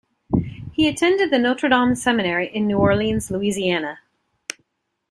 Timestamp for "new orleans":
2.65-3.29